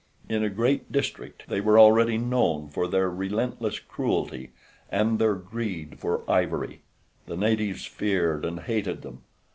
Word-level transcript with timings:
In 0.27 0.43
a 0.43 0.49
great 0.49 0.91
district 0.91 1.43
they 1.47 1.61
were 1.61 1.77
already 1.77 2.17
known 2.17 2.69
for 2.69 2.87
their 2.87 3.07
relentless 3.07 3.77
cruelty 3.77 4.49
and 4.89 5.19
their 5.19 5.35
greed 5.35 5.99
for 5.99 6.23
ivory. 6.27 6.81
The 7.27 7.37
natives 7.37 7.85
feared 7.85 8.43
and 8.43 8.61
hated 8.61 9.03
them. 9.03 9.21